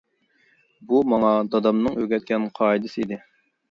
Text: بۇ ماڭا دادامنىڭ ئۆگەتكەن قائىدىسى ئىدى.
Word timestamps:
بۇ 0.93 1.03
ماڭا 1.13 1.35
دادامنىڭ 1.51 2.01
ئۆگەتكەن 2.03 2.53
قائىدىسى 2.61 3.09
ئىدى. 3.09 3.27